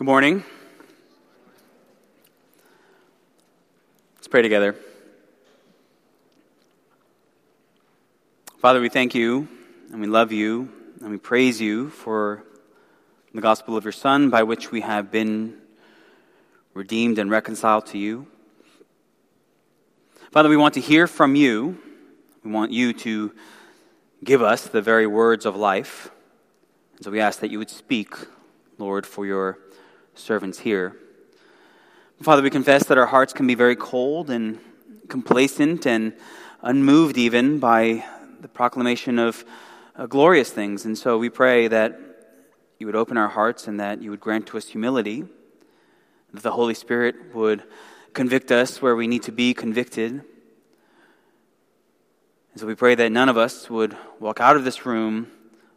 [0.00, 0.42] Good morning.
[4.16, 4.74] Let's pray together.
[8.60, 9.46] Father, we thank you
[9.92, 12.44] and we love you and we praise you for
[13.34, 15.58] the gospel of your Son by which we have been
[16.72, 18.26] redeemed and reconciled to you.
[20.32, 21.78] Father, we want to hear from you.
[22.42, 23.34] We want you to
[24.24, 26.10] give us the very words of life.
[26.96, 28.14] And so we ask that you would speak,
[28.78, 29.58] Lord, for your
[30.14, 30.96] servants here.
[32.22, 34.58] Father, we confess that our hearts can be very cold and
[35.08, 36.12] complacent and
[36.62, 38.04] unmoved even by
[38.40, 39.44] the proclamation of
[39.96, 40.84] uh, glorious things.
[40.84, 41.98] And so we pray that
[42.78, 45.24] you would open our hearts and that you would grant to us humility,
[46.32, 47.62] that the Holy Spirit would
[48.12, 50.12] convict us where we need to be convicted.
[50.12, 50.22] And
[52.56, 55.30] so we pray that none of us would walk out of this room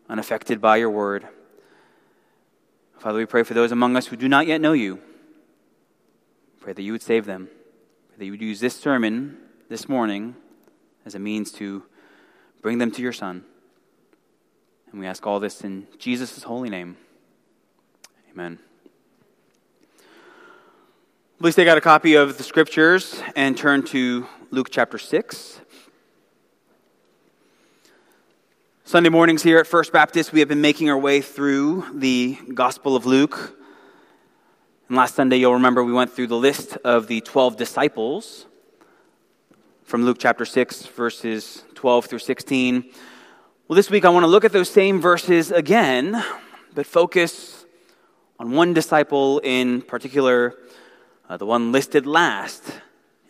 [0.09, 1.27] unaffected by your word.
[3.03, 5.01] Father, we pray for those among us who do not yet know you.
[6.61, 7.49] Pray that you would save them.
[8.07, 10.37] Pray that you would use this sermon this morning
[11.05, 11.83] as a means to
[12.61, 13.43] bring them to your Son.
[14.89, 16.95] And we ask all this in Jesus' holy name.
[18.31, 18.57] Amen.
[21.41, 25.59] Please take out a copy of the scriptures and turn to Luke chapter 6.
[28.93, 32.95] Sunday mornings here at First Baptist, we have been making our way through the Gospel
[32.95, 33.57] of Luke.
[34.87, 38.45] And last Sunday, you'll remember we went through the list of the 12 disciples
[39.83, 42.91] from Luke chapter 6, verses 12 through 16.
[43.67, 46.23] Well, this week I want to look at those same verses again,
[46.75, 47.65] but focus
[48.37, 50.53] on one disciple in particular,
[51.27, 52.63] uh, the one listed last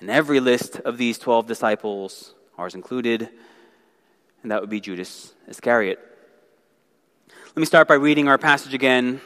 [0.02, 3.30] in every list of these 12 disciples, ours included
[4.44, 5.99] and that would be Judas Iscariot.
[7.30, 9.22] Let me start by reading our passage again.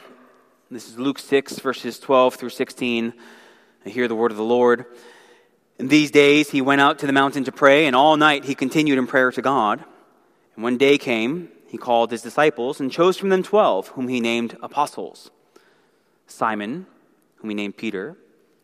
[0.70, 3.14] This is Luke 6, verses 12 through 16.
[3.86, 4.86] I hear the word of the Lord.
[5.80, 8.54] In these days, he went out to the mountain to pray, and all night he
[8.54, 9.84] continued in prayer to God.
[10.56, 14.20] And when day came, he called his disciples and chose from them twelve, whom he
[14.20, 15.32] named apostles
[16.28, 16.86] Simon,
[17.38, 18.18] whom he named Peter,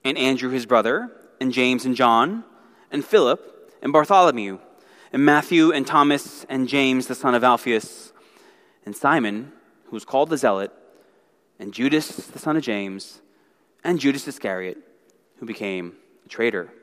[0.04, 1.12] and Andrew his brother,
[1.42, 2.44] and James and John,
[2.92, 4.60] and Philip, and Bartholomew
[5.14, 8.12] and Matthew and Thomas and James, the son of Alphaeus,
[8.84, 9.52] and Simon,
[9.86, 10.72] who was called the Zealot,
[11.60, 13.22] and Judas, the son of James,
[13.84, 14.78] and Judas Iscariot,
[15.38, 15.94] who became
[16.26, 16.74] a traitor.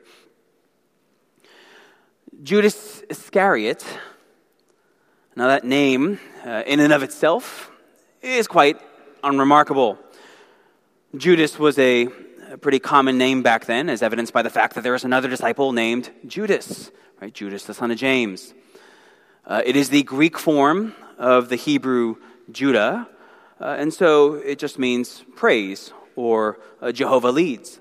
[2.41, 3.85] Judas Iscariot,
[5.35, 7.69] now that name uh, in and of itself
[8.21, 8.79] is quite
[9.23, 9.99] unremarkable.
[11.17, 12.07] Judas was a,
[12.51, 15.29] a pretty common name back then, as evidenced by the fact that there was another
[15.29, 16.91] disciple named Judas
[17.21, 17.33] right?
[17.33, 18.53] Judas, the son of James.
[19.45, 22.15] Uh, it is the Greek form of the Hebrew
[22.51, 23.07] Judah,
[23.59, 27.79] uh, and so it just means praise or uh, Jehovah leads.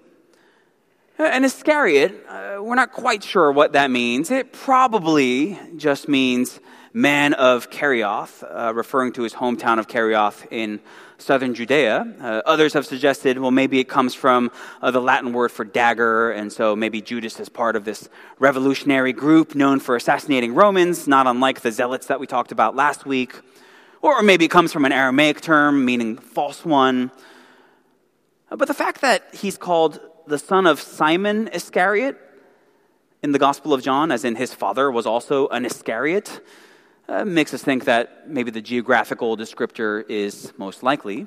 [1.18, 4.30] Uh, and Iscariot, uh, we're not quite sure what that means.
[4.30, 6.60] It probably just means
[6.92, 10.80] man of Kerioth, uh, referring to his hometown of Kerioth in
[11.20, 12.14] southern Judea.
[12.20, 14.50] Uh, others have suggested, well, maybe it comes from
[14.82, 18.08] uh, the Latin word for dagger, and so maybe Judas is part of this
[18.38, 23.06] revolutionary group known for assassinating Romans, not unlike the zealots that we talked about last
[23.06, 23.40] week.
[24.02, 27.10] Or maybe it comes from an Aramaic term meaning false one.
[28.50, 32.16] Uh, but the fact that he's called the son of Simon Iscariot
[33.22, 36.40] in the Gospel of John, as in his father was also an Iscariot,
[37.10, 41.26] uh, makes us think that maybe the geographical descriptor is most likely.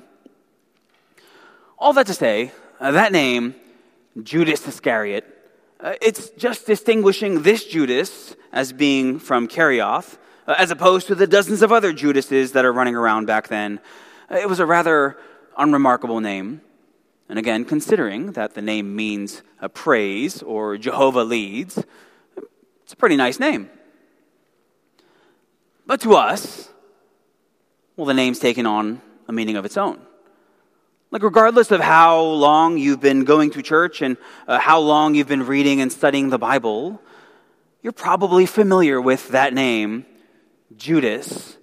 [1.78, 3.54] All that to say, uh, that name,
[4.22, 5.24] Judas Iscariot,
[5.80, 11.26] uh, it's just distinguishing this Judas as being from Kerioth, uh, as opposed to the
[11.26, 13.78] dozens of other Judases that are running around back then.
[14.30, 15.18] Uh, it was a rather
[15.58, 16.62] unremarkable name.
[17.28, 21.76] And again, considering that the name means "a praise or Jehovah leads,
[22.84, 23.68] it's a pretty nice name.
[25.86, 26.70] But to us,
[27.96, 30.00] well, the name's taken on a meaning of its own.
[31.10, 34.16] Like, regardless of how long you've been going to church and
[34.48, 37.00] uh, how long you've been reading and studying the Bible,
[37.82, 40.06] you're probably familiar with that name,
[40.76, 41.56] Judas,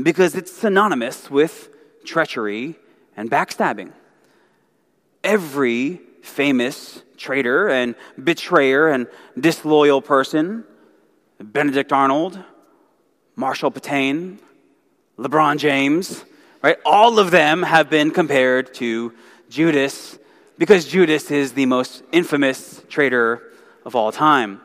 [0.00, 1.70] because it's synonymous with
[2.04, 2.76] treachery
[3.16, 3.92] and backstabbing.
[5.24, 9.08] Every famous traitor and betrayer and
[9.38, 10.64] disloyal person,
[11.40, 12.38] Benedict Arnold,
[13.36, 14.38] Marshal Pétain,
[15.18, 16.24] LeBron James,
[16.62, 16.78] right?
[16.84, 19.12] All of them have been compared to
[19.48, 20.18] Judas
[20.58, 23.42] because Judas is the most infamous traitor
[23.84, 24.60] of all time.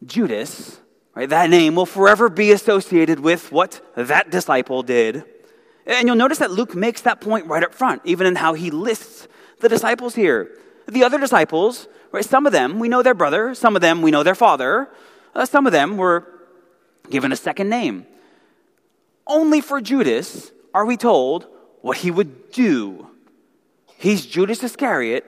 [0.06, 0.80] Judas,
[1.18, 5.24] right, that name will forever be associated with what that disciple did.
[5.88, 8.70] And you'll notice that Luke makes that point right up front, even in how he
[8.70, 9.28] lists
[9.60, 10.52] the disciples here.
[10.88, 14.12] The other disciples, right, some of them we know their brother, some of them we
[14.12, 14.90] know their father,
[15.34, 16.28] uh, some of them were
[17.10, 18.06] given a second name.
[19.26, 21.48] Only for Judas are we told
[21.82, 23.08] what he would do.
[23.98, 25.26] He's Judas Iscariot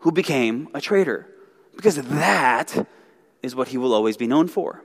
[0.00, 1.26] who became a traitor,
[1.76, 2.86] because that
[3.42, 4.82] is what he will always be known for.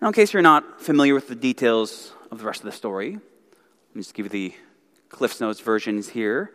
[0.00, 3.14] Now, in case you're not familiar with the details of the rest of the story,
[3.14, 4.54] let me just give you the
[5.08, 6.52] Cliff's Notes versions here.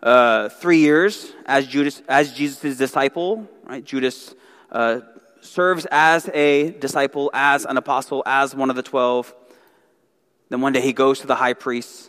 [0.00, 3.84] Uh, three years as Judas, as Jesus' disciple, right?
[3.84, 4.36] Judas
[4.70, 5.00] uh,
[5.40, 9.34] serves as a disciple, as an apostle, as one of the twelve.
[10.48, 12.08] Then one day he goes to the high priests.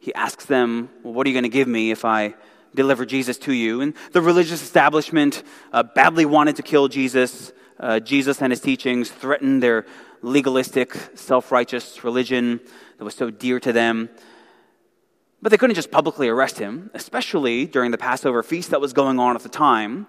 [0.00, 2.34] He asks them, Well, what are you going to give me if I
[2.74, 3.80] deliver Jesus to you?
[3.80, 5.42] And the religious establishment
[5.72, 7.52] uh, badly wanted to kill Jesus.
[7.82, 9.84] Uh, Jesus and his teachings threatened their
[10.22, 12.60] legalistic, self righteous religion
[12.96, 14.08] that was so dear to them.
[15.42, 19.18] But they couldn't just publicly arrest him, especially during the Passover feast that was going
[19.18, 20.06] on at the time,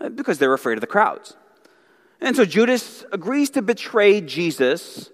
[0.00, 1.36] uh, because they were afraid of the crowds.
[2.20, 5.10] And so Judas agrees to betray Jesus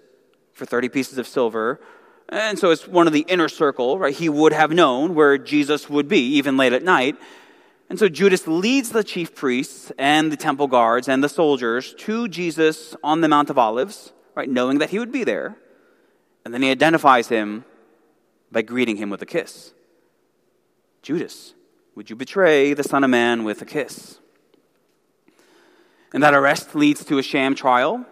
[0.53, 1.81] for 30 pieces of silver.
[2.29, 4.13] And so it's one of the inner circle, right?
[4.13, 7.15] He would have known where Jesus would be, even late at night.
[7.89, 12.27] And so Judas leads the chief priests and the temple guards and the soldiers to
[12.27, 14.49] Jesus on the Mount of Olives, right?
[14.49, 15.57] Knowing that he would be there.
[16.43, 17.63] And then he identifies him
[18.51, 19.73] by greeting him with a kiss.
[21.01, 21.53] Judas,
[21.93, 24.19] would you betray the Son of Man with a kiss?
[26.13, 28.05] And that arrest leads to a sham trial.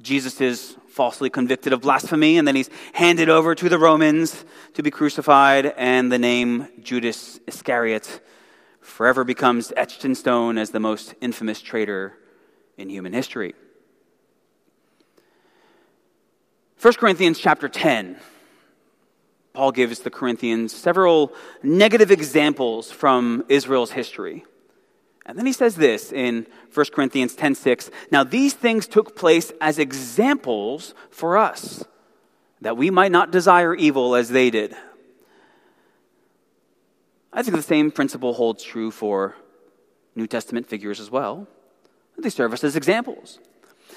[0.00, 4.44] Jesus is falsely convicted of blasphemy, and then he's handed over to the Romans
[4.74, 8.20] to be crucified, and the name Judas Iscariot
[8.82, 12.18] forever becomes etched in stone as the most infamous traitor
[12.76, 13.54] in human history.
[16.80, 18.16] 1 Corinthians chapter 10.
[19.52, 21.32] Paul gives the Corinthians several
[21.62, 24.44] negative examples from Israel's history.
[25.24, 29.78] And then he says this in 1 Corinthians 10:6, "Now these things took place as
[29.78, 31.84] examples for us,
[32.60, 34.74] that we might not desire evil as they did."
[37.32, 39.36] I think the same principle holds true for
[40.14, 41.48] New Testament figures as well.
[42.18, 43.38] They serve us as examples.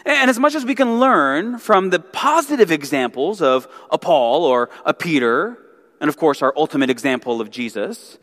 [0.06, 4.70] And as much as we can learn from the positive examples of a Paul or
[4.86, 5.58] a Peter,
[6.00, 8.18] and of course our ultimate example of Jesus,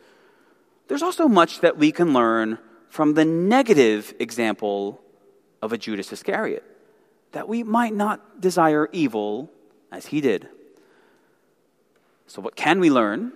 [0.87, 2.57] there's also much that we can learn
[2.89, 5.01] from the negative example
[5.61, 6.63] of a Judas Iscariot,
[7.31, 9.49] that we might not desire evil
[9.91, 10.47] as he did.
[12.27, 13.33] So, what can we learn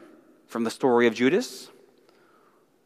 [0.47, 1.69] from the story of Judas?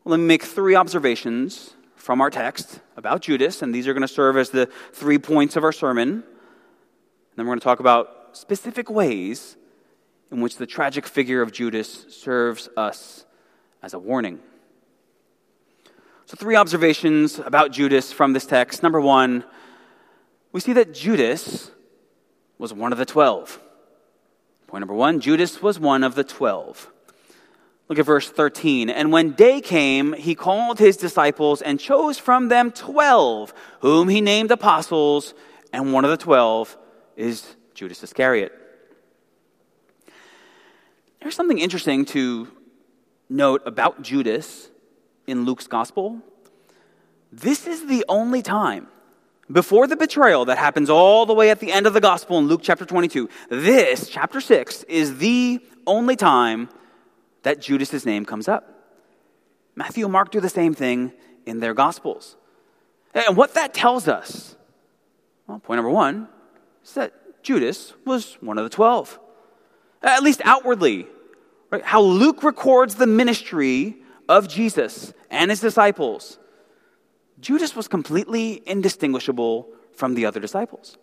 [0.03, 4.01] Well, let me make three observations from our text about Judas, and these are going
[4.01, 6.09] to serve as the three points of our sermon.
[6.09, 6.23] And
[7.35, 9.55] then we're going to talk about specific ways
[10.31, 13.25] in which the tragic figure of Judas serves us
[13.83, 14.39] as a warning.
[16.25, 18.81] So, three observations about Judas from this text.
[18.81, 19.43] Number one,
[20.51, 21.71] we see that Judas
[22.57, 23.59] was one of the twelve.
[24.67, 26.89] Point number one Judas was one of the twelve.
[27.91, 28.89] Look at verse 13.
[28.89, 34.21] And when day came, he called his disciples and chose from them twelve, whom he
[34.21, 35.33] named apostles,
[35.73, 36.77] and one of the twelve
[37.18, 38.54] is Judas Iscariot.
[41.21, 42.47] There's something interesting to
[43.27, 44.69] note about Judas
[45.27, 46.21] in Luke's gospel,
[47.30, 48.87] this is the only time
[49.51, 52.47] before the betrayal that happens all the way at the end of the gospel in
[52.47, 53.27] Luke chapter 22.
[53.49, 56.69] This, chapter 6, is the only time
[57.44, 58.68] that Judas's name comes up.
[59.76, 61.14] Matthew and Mark do the same thing
[61.45, 62.36] in their gospels.
[63.14, 64.56] And what that tells us,
[65.48, 66.28] well, point number one,
[66.83, 69.19] is that Judas was one of the twelve.
[70.04, 71.07] At least outwardly.
[71.69, 71.83] Right?
[71.83, 76.38] How Luke records the ministry of Jesus and his disciples,
[77.40, 80.98] Judas was completely indistinguishable from the other disciples.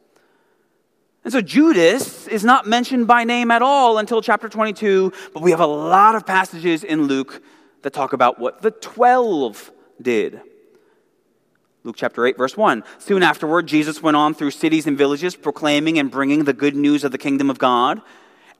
[1.24, 5.50] And so Judas is not mentioned by name at all until chapter 22, but we
[5.50, 7.42] have a lot of passages in Luke
[7.82, 9.70] that talk about what the 12
[10.00, 10.40] did.
[11.84, 12.84] Luke chapter 8, verse 1.
[12.98, 17.04] Soon afterward, Jesus went on through cities and villages, proclaiming and bringing the good news
[17.04, 18.00] of the kingdom of God,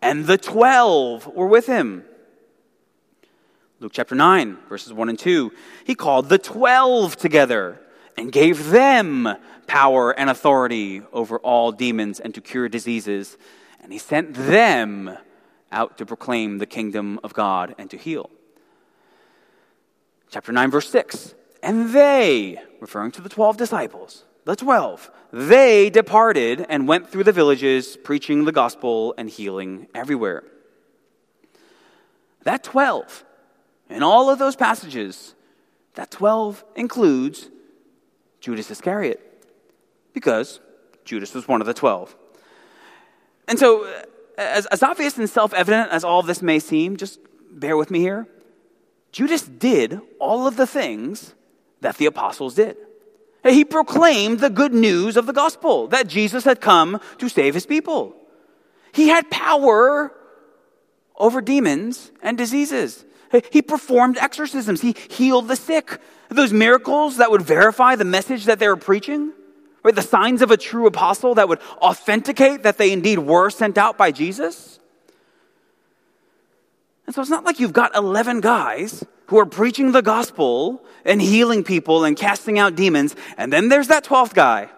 [0.01, 2.05] and the 12 were with him.
[3.81, 5.53] Luke chapter 9, verses 1 and 2.
[5.85, 7.81] He called the 12 together
[8.19, 9.29] and gave them
[9.67, 13.37] power and authority over all demons and to cure diseases.
[13.81, 15.17] And he sent them
[15.71, 18.31] out to proclaim the kingdom of God and to heal.
[20.31, 21.35] Chapter 9, verse 6.
[21.63, 27.33] And they, referring to the 12 disciples, the 12, they departed and went through the
[27.33, 30.45] villages, preaching the gospel and healing everywhere.
[32.45, 33.25] That 12,
[33.91, 35.35] in all of those passages,
[35.95, 37.51] that 12 includes
[38.49, 39.21] Judas Iscariot,
[40.15, 40.59] because
[41.05, 42.17] Judas was one of the 12.
[43.47, 43.87] And so,
[44.39, 47.99] as, as obvious and self evident as all this may seem, just bear with me
[47.99, 48.27] here.
[49.13, 51.35] Judas did all of the things
[51.83, 52.79] that the apostles did.
[53.45, 57.67] He proclaimed the good news of the gospel that Jesus had come to save his
[57.67, 58.17] people.
[58.93, 60.11] He had power
[61.17, 63.05] over demons and diseases.
[63.51, 64.81] He performed exorcisms.
[64.81, 65.99] He healed the sick.
[66.29, 69.33] Those miracles that would verify the message that they were preaching,
[69.83, 69.95] right?
[69.95, 73.97] The signs of a true apostle that would authenticate that they indeed were sent out
[73.97, 74.79] by Jesus.
[77.07, 81.23] And so it's not like you've got 11 guys who are preaching the gospel and
[81.23, 84.69] healing people and casting out demons, and then there's that 12th guy.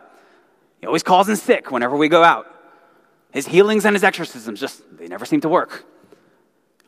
[0.81, 2.47] He always calls in sick whenever we go out.
[3.33, 5.85] His healings and his exorcisms just, they never seem to work.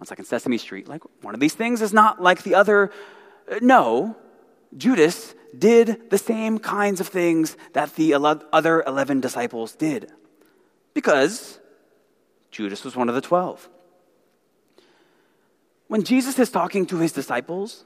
[0.02, 2.90] It's like in Sesame Street, like one of these things is not like the other.
[3.50, 4.16] Uh, no,
[4.76, 10.10] Judas did the same kinds of things that the other 11 disciples did
[10.94, 11.60] because
[12.50, 13.68] Judas was one of the 12.
[15.88, 17.84] When Jesus is talking to his disciples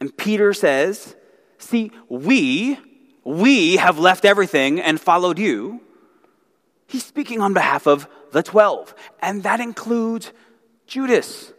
[0.00, 1.14] and Peter says,
[1.58, 2.78] See, we,
[3.22, 5.80] we have left everything and followed you,
[6.86, 10.32] he's speaking on behalf of the 12, and that includes
[10.86, 11.52] Judas.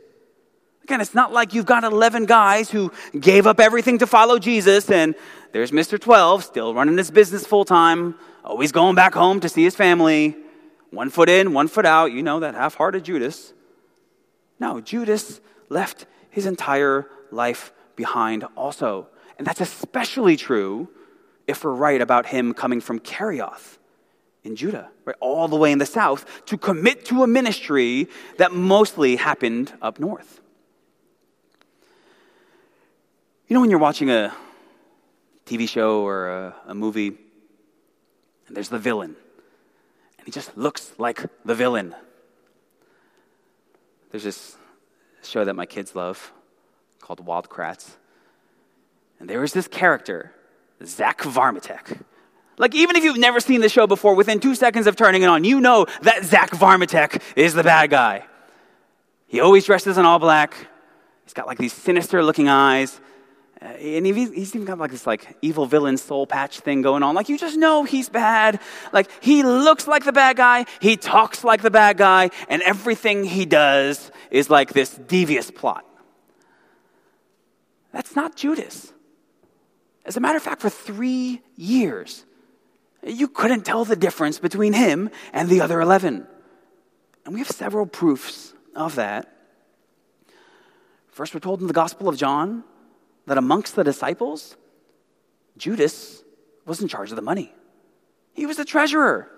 [0.83, 4.89] Again, it's not like you've got 11 guys who gave up everything to follow Jesus,
[4.91, 5.15] and
[5.51, 5.99] there's Mr.
[5.99, 10.35] 12 still running his business full time, always going back home to see his family.
[10.91, 12.11] One foot in, one foot out.
[12.11, 13.53] You know that half hearted Judas.
[14.59, 19.07] No, Judas left his entire life behind also.
[19.37, 20.89] And that's especially true
[21.47, 23.77] if we're right about him coming from Kerioth
[24.45, 28.53] in Judah, right, all the way in the south, to commit to a ministry that
[28.53, 30.39] mostly happened up north.
[33.47, 34.33] You know, when you're watching a
[35.45, 37.07] TV show or a, a movie,
[38.47, 39.15] and there's the villain,
[40.19, 41.95] and he just looks like the villain.
[44.11, 44.55] There's this
[45.23, 46.31] show that my kids love
[47.01, 47.95] called Wild Kratts.
[49.19, 50.33] And there was this character,
[50.83, 52.03] Zach Varmitech.
[52.57, 55.25] Like, even if you've never seen the show before, within two seconds of turning it
[55.25, 58.25] on, you know that Zach Varmitech is the bad guy.
[59.27, 60.55] He always dresses in all black.
[61.23, 63.01] He's got like these sinister looking eyes.
[63.61, 67.15] Uh, and he's even got like this like evil villain soul patch thing going on.
[67.15, 68.59] Like you just know he's bad.
[68.91, 73.23] Like he looks like the bad guy, he talks like the bad guy, and everything
[73.23, 75.85] he does is like this devious plot.
[77.91, 78.91] That's not Judas.
[80.05, 82.24] As a matter of fact, for three years,
[83.05, 86.27] you couldn't tell the difference between him and the other 11.
[87.25, 89.31] And we have several proofs of that.
[91.09, 92.63] First, we're told in the Gospel of John
[93.27, 94.57] that amongst the disciples,
[95.57, 96.23] Judas
[96.65, 97.53] was in charge of the money.
[98.33, 99.31] He was the treasurer.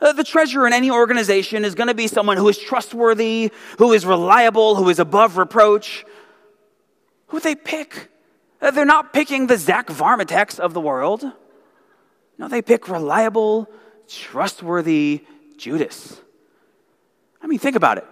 [0.00, 3.92] Uh, the treasurer in any organization is going to be someone who is trustworthy, who
[3.92, 6.04] is reliable, who is above reproach.
[7.28, 8.10] Who they pick?
[8.60, 11.24] Uh, they're not picking the Zach Varmitechs of the world.
[12.38, 13.68] No, they pick reliable,
[14.08, 15.24] trustworthy
[15.56, 16.20] Judas.
[17.42, 18.06] I mean, think about it.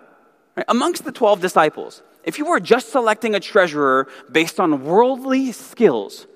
[0.56, 0.66] Right?
[0.68, 6.26] Amongst the 12 disciples, if you were just selecting a treasurer based on worldly skills,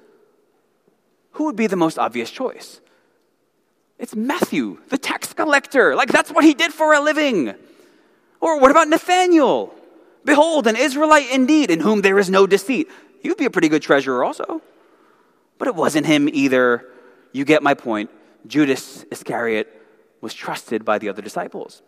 [1.33, 2.81] who would be the most obvious choice?
[3.99, 5.95] It's Matthew, the tax collector.
[5.95, 7.55] Like, that's what he did for a living.
[8.41, 9.75] Or what about Nathaniel?
[10.25, 12.89] Behold, an Israelite indeed, in whom there is no deceit.
[13.25, 14.63] Would be a pretty good treasurer also.
[15.59, 16.87] But it wasn't him either.
[17.33, 18.11] You get my point.
[18.47, 19.73] Judas Iscariot
[20.21, 21.83] was trusted by the other disciples.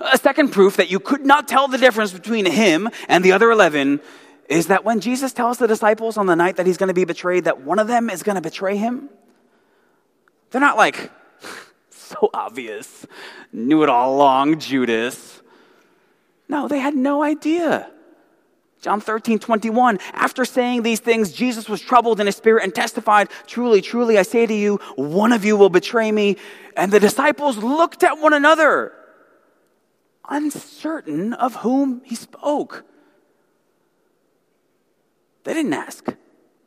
[0.00, 3.50] A second proof that you could not tell the difference between him and the other
[3.50, 4.00] 11
[4.48, 7.04] is that when Jesus tells the disciples on the night that he's going to be
[7.04, 9.08] betrayed that one of them is going to betray him,
[10.50, 11.10] they're not like,
[11.90, 13.06] so obvious,
[13.52, 15.40] knew it all along, Judas.
[16.48, 17.91] No, they had no idea.
[18.82, 20.00] John 13, 21.
[20.12, 24.22] After saying these things, Jesus was troubled in his spirit and testified, Truly, truly, I
[24.22, 26.36] say to you, one of you will betray me.
[26.76, 28.92] And the disciples looked at one another
[30.28, 32.84] uncertain of whom he spoke.
[35.44, 36.16] They didn't ask,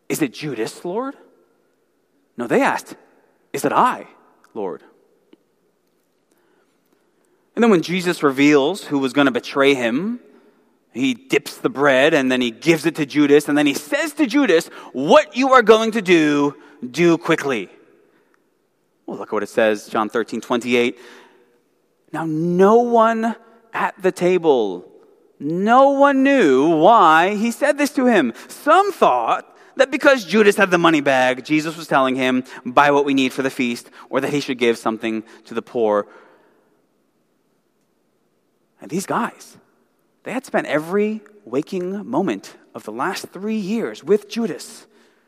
[0.07, 1.15] Is it Judas, Lord?
[2.37, 2.95] No, they asked,
[3.51, 4.07] Is it I,
[4.53, 4.83] Lord?
[7.55, 10.21] And then when Jesus reveals who was going to betray him,
[10.95, 14.13] he dips the bread and then he gives it to Judas and then he says
[14.13, 16.55] to Judas, What you are going to do,
[16.89, 17.69] do quickly.
[19.05, 20.97] Well, look at what it says, John 13, 28.
[22.13, 23.35] Now, no one
[23.73, 24.89] at the table,
[25.37, 28.33] no one knew why he said this to him.
[28.47, 33.03] Some thought that because Judas had the money bag, Jesus was telling him, buy what
[33.03, 36.07] we need for the feast, or that he should give something to the poor.
[38.79, 39.57] And these guys,
[40.25, 44.87] they had spent every waking moment of the last three years with Judas.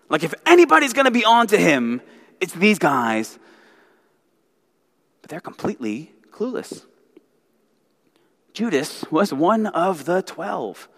[0.10, 2.02] Like, if anybody's going to be on to him,
[2.42, 3.38] it's these guys.
[5.22, 6.84] But they're completely clueless.
[8.54, 10.90] Judas was one of the twelve.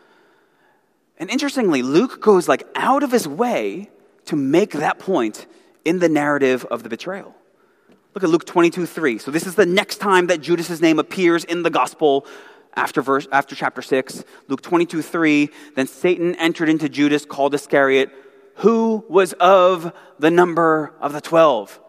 [1.18, 3.90] And interestingly, Luke goes like out of his way
[4.26, 5.46] to make that point
[5.84, 7.36] in the narrative of the betrayal.
[8.16, 9.18] Look at Luke 22 3.
[9.18, 12.26] So, this is the next time that Judas's name appears in the gospel
[12.76, 14.24] after, verse, after chapter 6.
[14.48, 15.50] Luke 22 3.
[15.76, 18.12] Then Satan entered into Judas, called Iscariot,
[18.56, 21.80] who was of the number of the 12.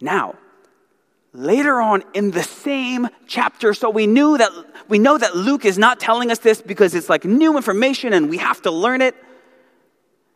[0.00, 0.36] Now,
[1.32, 4.50] later on in the same chapter, so we knew that
[4.88, 8.30] we know that Luke is not telling us this because it's like new information and
[8.30, 9.14] we have to learn it.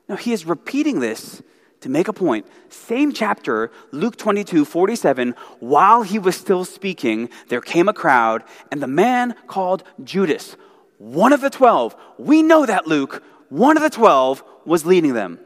[0.08, 1.42] No, he is repeating this
[1.82, 2.46] to make a point.
[2.68, 5.34] Same chapter, Luke 22, 47.
[5.60, 10.56] While he was still speaking, there came a crowd, and the man called Judas,
[11.02, 15.40] one of the twelve, we know that Luke, one of the twelve, was leading them.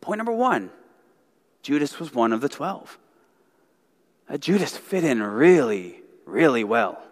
[0.00, 0.70] Point number one
[1.62, 2.98] Judas was one of the twelve.
[4.28, 7.02] Uh, Judas fit in really, really well.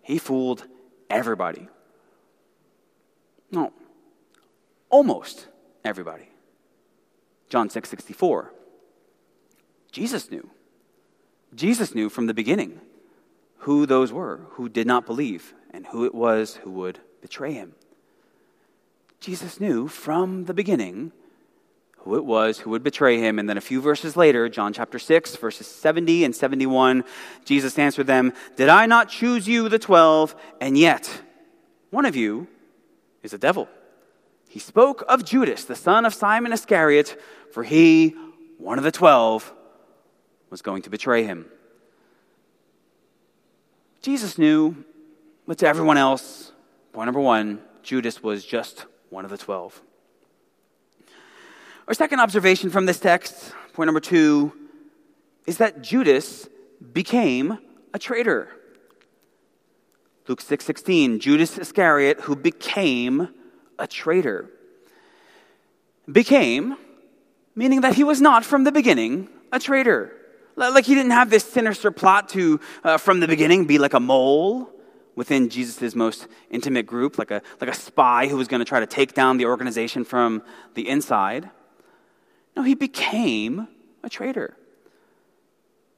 [0.00, 0.64] He fooled
[1.10, 1.68] everybody.
[3.50, 3.74] No,
[4.88, 5.48] almost
[5.84, 6.30] everybody.
[7.48, 8.52] John 6 64.
[9.90, 10.50] Jesus knew.
[11.54, 12.80] Jesus knew from the beginning
[13.58, 17.74] who those were who did not believe and who it was who would betray him.
[19.20, 21.12] Jesus knew from the beginning
[21.98, 23.38] who it was who would betray him.
[23.38, 27.04] And then a few verses later, John chapter 6, verses 70 and 71,
[27.44, 31.22] Jesus answered them, Did I not choose you, the twelve, and yet
[31.90, 32.46] one of you
[33.22, 33.68] is a devil?
[34.58, 37.16] He spoke of Judas, the son of Simon Iscariot,
[37.52, 38.16] for he,
[38.56, 39.52] one of the twelve,
[40.50, 41.46] was going to betray him.
[44.02, 44.84] Jesus knew,
[45.46, 46.50] but to everyone else,
[46.92, 49.80] point number one, Judas was just one of the twelve.
[51.86, 54.52] Our second observation from this text, point number two,
[55.46, 56.48] is that Judas
[56.92, 57.58] became
[57.94, 58.48] a traitor.
[60.26, 60.82] Luke 6
[61.20, 63.28] Judas Iscariot, who became
[63.78, 64.50] a traitor.
[66.10, 66.76] Became,
[67.54, 70.12] meaning that he was not from the beginning a traitor.
[70.56, 74.00] Like he didn't have this sinister plot to, uh, from the beginning, be like a
[74.00, 74.70] mole
[75.14, 78.80] within Jesus' most intimate group, like a, like a spy who was going to try
[78.80, 80.42] to take down the organization from
[80.74, 81.50] the inside.
[82.56, 83.68] No, he became
[84.02, 84.56] a traitor.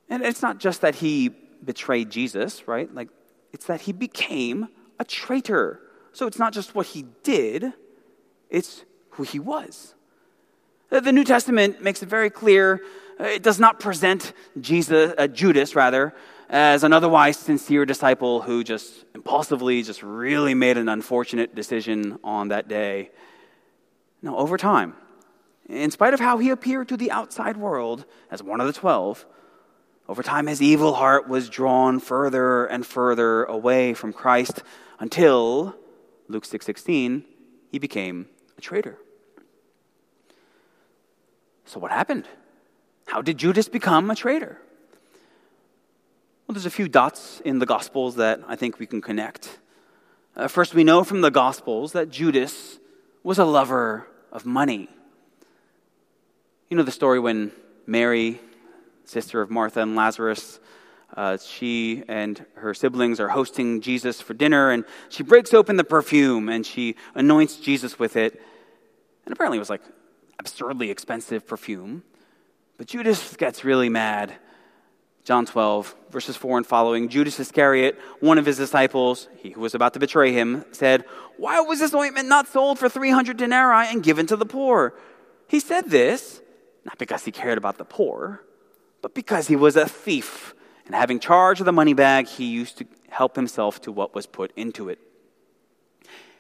[0.09, 1.29] And it's not just that he
[1.65, 2.93] betrayed Jesus, right?
[2.95, 3.09] Like,
[3.53, 5.81] it's that he became a traitor.
[6.13, 7.73] So it's not just what he did,
[8.49, 9.95] it's who he was.
[10.91, 12.83] The New Testament makes it very clear.
[13.19, 16.15] Uh, it does not present Jesus, uh, Judas, rather,
[16.49, 22.49] as an otherwise sincere disciple who just impulsively, just really made an unfortunate decision on
[22.49, 23.11] that day.
[24.21, 24.95] No, over time,
[25.69, 29.25] in spite of how he appeared to the outside world as one of the twelve,
[30.09, 34.65] over time his evil heart was drawn further and further away from Christ
[34.99, 35.77] until
[36.31, 37.25] Luke 6:16
[37.73, 38.99] he became a traitor.
[41.65, 42.27] So, what happened?
[43.07, 44.59] How did Judas become a traitor?
[46.47, 49.59] Well, there's a few dots in the Gospels that I think we can connect.
[50.37, 52.79] Uh, first, we know from the Gospels that Judas
[53.23, 54.89] was a lover of money.
[56.69, 57.53] You know the story when
[57.87, 58.41] Mary,
[59.05, 60.61] sister of Martha and Lazarus,
[61.17, 65.85] uh, she and her siblings are hosting Jesus for dinner, and she breaks open the
[65.85, 68.41] perfume and she anoints Jesus with it.
[69.25, 69.83] And apparently, it was like
[70.39, 72.03] absurdly expensive perfume.
[72.79, 74.35] But Judas gets really mad.
[75.25, 77.09] John 12, verses 4 and following.
[77.09, 81.05] Judas Iscariot, one of his disciples, he who was about to betray him, said,
[81.37, 84.95] Why was this ointment not sold for 300 denarii and given to the poor?
[85.47, 86.41] He said this,
[86.85, 88.43] not because he cared about the poor,
[89.03, 90.55] but because he was a thief.
[90.91, 94.27] And having charge of the money bag, he used to help himself to what was
[94.27, 94.99] put into it.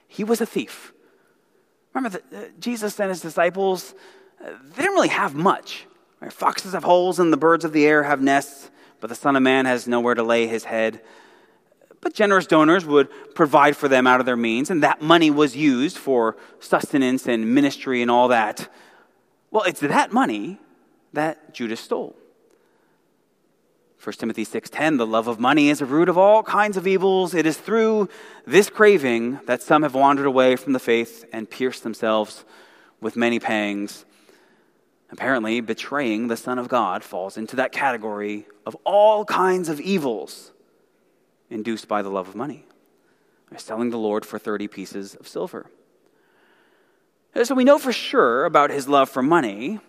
[0.08, 0.92] He was a thief.
[1.94, 3.94] Remember that uh, Jesus and his disciples,
[4.40, 5.86] they didn't really have much.
[6.30, 9.42] Foxes have holes and the birds of the air have nests, but the Son of
[9.44, 11.00] Man has nowhere to lay his head.
[12.00, 15.56] But generous donors would provide for them out of their means, and that money was
[15.56, 18.68] used for sustenance and ministry and all that.
[19.52, 20.58] Well, it's that money
[21.12, 22.16] that Judas stole.
[24.02, 27.34] 1 Timothy 6:10 The love of money is a root of all kinds of evils.
[27.34, 28.08] It is through
[28.46, 32.46] this craving that some have wandered away from the faith and pierced themselves
[33.02, 34.06] with many pangs.
[35.12, 40.50] Apparently, betraying the Son of God falls into that category of all kinds of evils
[41.50, 42.64] induced by the love of money.
[43.58, 45.66] selling the Lord for 30 pieces of silver.
[47.42, 49.80] So we know for sure about his love for money,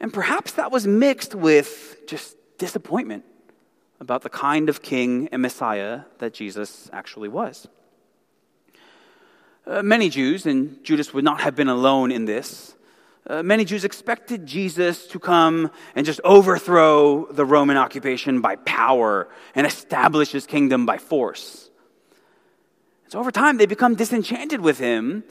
[0.00, 3.24] and perhaps that was mixed with just disappointment
[4.00, 7.68] about the kind of king and Messiah that Jesus actually was.
[9.66, 12.74] Uh, many Jews, and Judas would not have been alone in this,
[13.26, 19.28] uh, many Jews expected Jesus to come and just overthrow the Roman occupation by power
[19.54, 21.70] and establish his kingdom by force.
[23.08, 25.24] So over time, they become disenchanted with him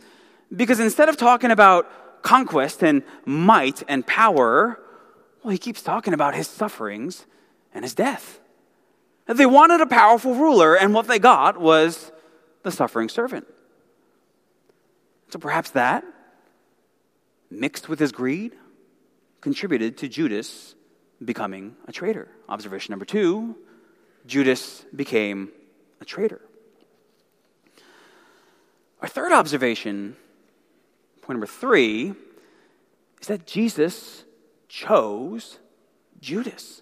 [0.56, 4.80] because instead of talking about conquest and might and power,
[5.44, 7.26] well, he keeps talking about his sufferings
[7.74, 8.40] and his death.
[9.30, 12.12] They wanted a powerful ruler, and what they got was
[12.64, 13.46] the suffering servant.
[15.30, 16.04] So perhaps that
[17.52, 18.56] mixed with his greed,
[19.42, 20.74] contributed to Judas
[21.24, 22.28] becoming a traitor.
[22.48, 23.56] Observation number two
[24.26, 25.50] Judas became
[26.02, 26.42] a traitor.
[29.02, 30.16] Our third observation,
[31.22, 32.14] point number three,
[33.22, 34.26] is that Jesus
[34.68, 35.60] chose
[36.20, 36.82] Judas.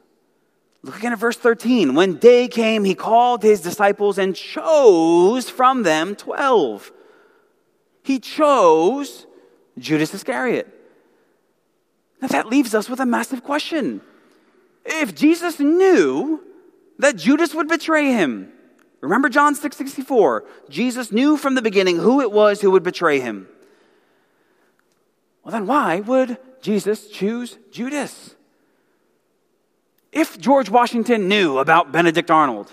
[0.88, 1.96] Look again at verse 13.
[1.96, 6.94] When day came, he called his disciples and chose from them 12.
[8.04, 9.28] He chose
[9.78, 10.66] Judas Iscariot.
[12.22, 14.00] Now that leaves us with a massive question.
[14.86, 16.42] If Jesus knew
[17.00, 18.54] that Judas would betray him,
[19.02, 23.20] remember John 6 64, Jesus knew from the beginning who it was who would betray
[23.20, 23.50] him.
[25.44, 28.37] Well, then why would Jesus choose Judas?
[30.12, 32.72] If George Washington knew about Benedict Arnold,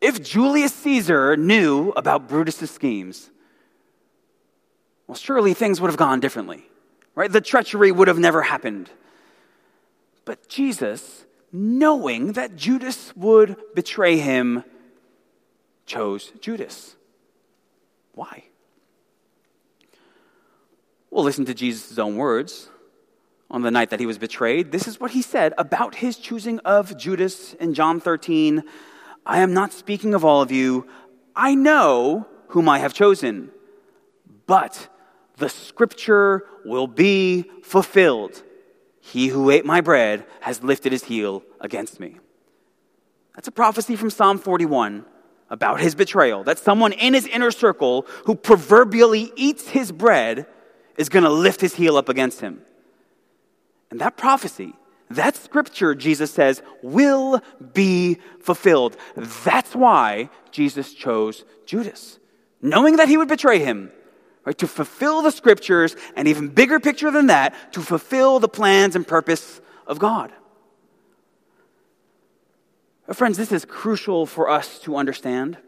[0.00, 3.30] if Julius Caesar knew about Brutus's schemes,
[5.06, 6.64] well, surely things would have gone differently,
[7.14, 7.30] right?
[7.30, 8.90] The treachery would have never happened.
[10.24, 14.64] But Jesus, knowing that Judas would betray him,
[15.86, 16.96] chose Judas.
[18.14, 18.44] Why?
[21.10, 22.68] Well, listen to Jesus' own words
[23.50, 24.72] on the night that he was betrayed.
[24.72, 28.62] This is what he said about his choosing of Judas in John 13
[29.26, 30.86] I am not speaking of all of you.
[31.34, 33.50] I know whom I have chosen.
[34.46, 34.88] But
[35.36, 38.42] the scripture will be fulfilled.
[39.00, 42.18] He who ate my bread has lifted his heel against me.
[43.34, 45.04] That's a prophecy from Psalm 41
[45.50, 46.44] about his betrayal.
[46.44, 50.46] That someone in his inner circle who proverbially eats his bread
[50.96, 52.62] is going to lift his heel up against him.
[53.90, 54.74] And that prophecy,
[55.10, 57.40] that scripture, Jesus says, will
[57.72, 58.96] be fulfilled.
[59.44, 62.18] That's why Jesus chose Judas.
[62.60, 63.92] Knowing that he would betray him,
[64.44, 64.58] right?
[64.58, 69.06] To fulfill the scriptures, and even bigger picture than that, to fulfill the plans and
[69.06, 70.32] purpose of God.
[73.12, 75.58] Friends, this is crucial for us to understand.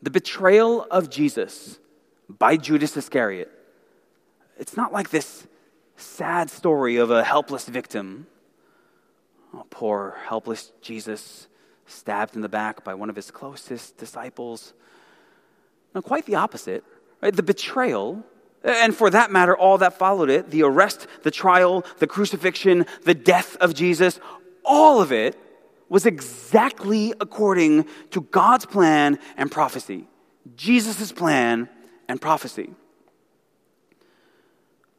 [0.00, 1.80] The betrayal of Jesus
[2.28, 3.50] by Judas Iscariot,
[4.58, 5.46] it's not like this
[5.98, 8.26] sad story of a helpless victim.
[9.54, 11.48] Oh, poor, helpless Jesus
[11.86, 14.74] stabbed in the back by one of his closest disciples.
[15.94, 16.84] No, quite the opposite.
[17.20, 17.34] Right?
[17.34, 18.24] The betrayal,
[18.62, 23.14] and for that matter, all that followed it the arrest, the trial, the crucifixion, the
[23.14, 24.20] death of Jesus
[24.68, 25.36] all of it
[25.88, 30.06] was exactly according to God's plan and prophecy.
[30.54, 31.68] Jesus' plan
[32.06, 32.70] and prophecy.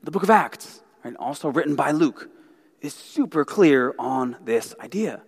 [0.02, 2.30] The book of Acts, right, also written by Luke,
[2.82, 5.22] is super clear on this idea.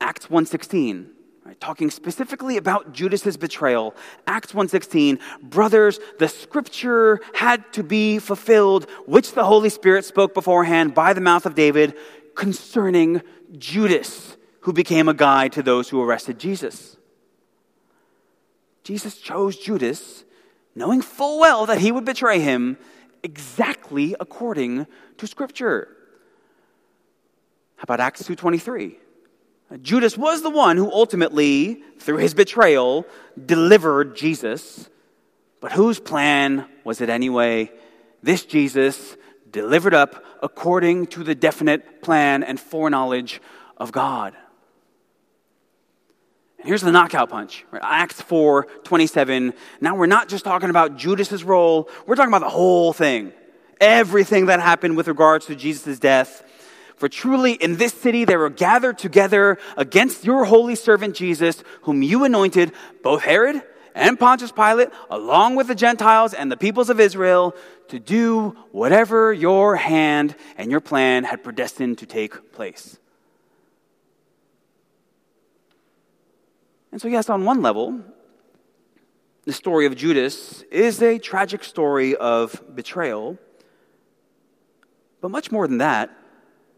[0.00, 1.10] Acts 1:16
[1.44, 3.94] Right, talking specifically about Judas's betrayal,
[4.26, 10.94] Acts 1:16, brothers, the scripture had to be fulfilled which the Holy Spirit spoke beforehand
[10.94, 11.98] by the mouth of David
[12.34, 13.20] concerning
[13.58, 16.96] Judas, who became a guide to those who arrested Jesus.
[18.84, 20.24] Jesus chose Judas
[20.74, 22.78] knowing full well that he would betray him
[23.24, 24.86] exactly according
[25.18, 25.88] to scripture.
[27.76, 28.98] How about Acts 2:23?
[29.82, 33.06] Judas was the one who ultimately, through his betrayal,
[33.44, 34.88] delivered Jesus.
[35.60, 37.72] But whose plan was it anyway?
[38.24, 39.16] this Jesus
[39.50, 43.40] delivered up according to the definite plan and foreknowledge
[43.76, 44.34] of God.
[46.64, 47.64] Here's the knockout punch.
[47.70, 47.82] Right?
[47.84, 49.52] Acts 4 27.
[49.80, 53.32] Now we're not just talking about Judas's role, we're talking about the whole thing.
[53.80, 56.42] Everything that happened with regards to Jesus' death.
[56.96, 62.02] For truly in this city they were gathered together against your holy servant Jesus, whom
[62.02, 62.72] you anointed,
[63.02, 63.62] both Herod
[63.94, 67.54] and Pontius Pilate, along with the Gentiles and the peoples of Israel,
[67.88, 72.98] to do whatever your hand and your plan had predestined to take place.
[76.94, 78.02] And so, yes, on one level,
[79.42, 83.36] the story of Judas is a tragic story of betrayal.
[85.20, 86.16] But much more than that,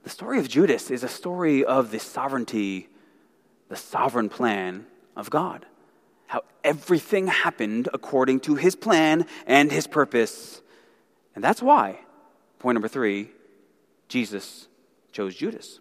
[0.04, 2.88] the story of Judas is a story of the sovereignty,
[3.68, 5.66] the sovereign plan of God.
[6.28, 10.62] How everything happened according to his plan and his purpose.
[11.34, 11.98] And that's why,
[12.58, 13.32] point number three,
[14.08, 14.66] Jesus
[15.12, 15.78] chose Judas.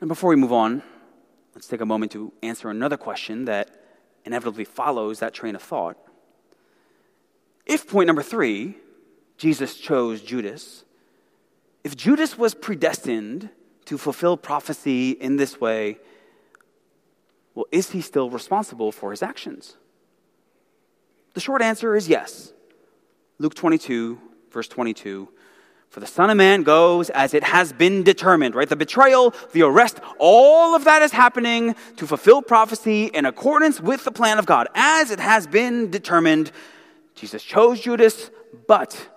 [0.00, 0.82] And before we move on,
[1.54, 3.70] let's take a moment to answer another question that
[4.24, 5.96] inevitably follows that train of thought.
[7.66, 8.76] If point number three,
[9.36, 10.84] Jesus chose Judas,
[11.82, 13.48] if Judas was predestined
[13.86, 15.98] to fulfill prophecy in this way,
[17.54, 19.76] well, is he still responsible for his actions?
[21.34, 22.52] The short answer is yes.
[23.38, 25.28] Luke 22, verse 22.
[25.90, 28.68] For the Son of Man goes as it has been determined, right?
[28.68, 34.04] The betrayal, the arrest, all of that is happening to fulfill prophecy in accordance with
[34.04, 36.52] the plan of God, as it has been determined.
[37.16, 38.30] Jesus chose Judas,
[38.68, 39.08] but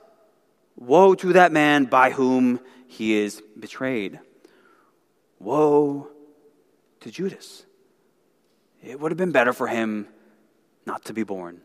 [0.75, 4.19] woe to that man by whom he is betrayed.
[5.37, 6.07] Woe
[7.01, 7.67] to Judas.
[8.81, 10.07] It would have been better for him
[10.87, 11.61] not to be born.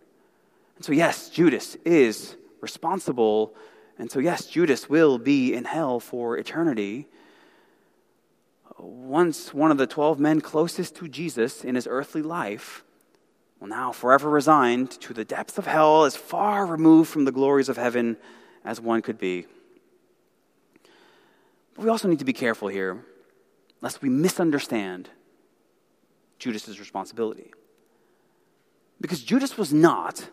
[0.77, 3.55] And so, yes, Judas is responsible.
[3.99, 7.09] And so, yes, Judas will be in hell for eternity.
[8.79, 12.85] Once one of the 12 men closest to Jesus in his earthly life,
[13.59, 17.69] will now forever resigned to the depths of hell, as far removed from the glories
[17.69, 18.17] of heaven
[18.65, 19.47] as one could be.
[21.75, 23.05] But we also need to be careful here,
[23.81, 25.09] lest we misunderstand
[26.39, 27.53] Judas's responsibility.
[29.01, 30.29] Because Judas was not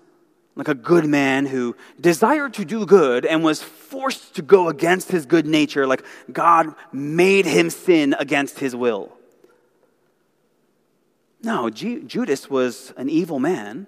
[0.56, 5.12] like a good man who desired to do good and was forced to go against
[5.12, 9.12] his good nature, like God made him sin against his will.
[11.44, 13.88] No, G- Judas was an evil man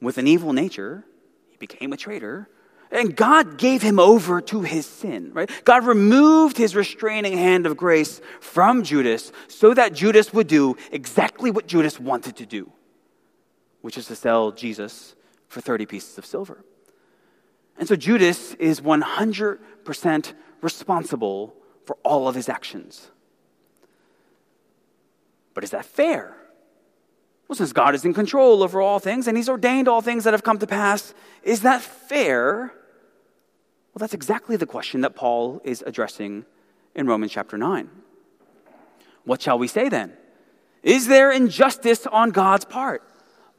[0.00, 1.04] with an evil nature.
[1.48, 2.48] He became a traitor.
[2.90, 5.50] And God gave him over to his sin, right?
[5.64, 11.50] God removed his restraining hand of grace from Judas so that Judas would do exactly
[11.50, 12.70] what Judas wanted to do,
[13.80, 15.14] which is to sell Jesus
[15.54, 16.64] for 30 pieces of silver.
[17.78, 21.54] And so Judas is 100% responsible
[21.86, 23.10] for all of his actions.
[25.54, 26.36] But is that fair?
[27.46, 30.34] Well, since God is in control over all things and He's ordained all things that
[30.34, 32.72] have come to pass, is that fair?
[33.92, 36.46] Well, that's exactly the question that Paul is addressing
[36.94, 37.88] in Romans chapter 9.
[39.24, 40.14] What shall we say then?
[40.82, 43.02] Is there injustice on God's part?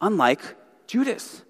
[0.00, 0.40] unlike
[0.86, 1.42] Judas.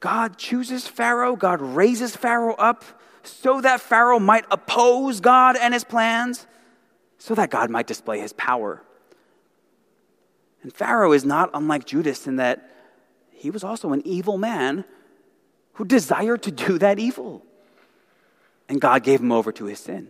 [0.00, 2.84] God chooses Pharaoh, God raises Pharaoh up
[3.22, 6.46] so that Pharaoh might oppose God and his plans,
[7.18, 8.82] so that God might display his power.
[10.62, 12.70] And Pharaoh is not unlike Judas in that
[13.30, 14.84] he was also an evil man
[15.74, 17.44] who desired to do that evil.
[18.68, 20.08] And God gave him over to his sin.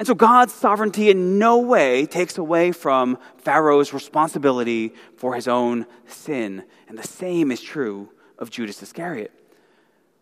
[0.00, 5.84] And so God's sovereignty in no way takes away from Pharaoh's responsibility for his own
[6.06, 6.64] sin.
[6.88, 8.08] And the same is true
[8.38, 9.30] of Judas Iscariot.